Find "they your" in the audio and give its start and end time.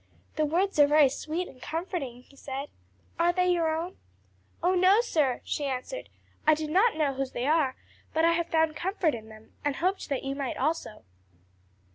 3.31-3.69